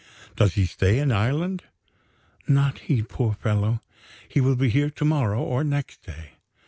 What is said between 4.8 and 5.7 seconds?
to morrow or